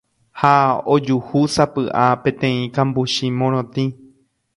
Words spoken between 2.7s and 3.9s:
kambuchi morotĩ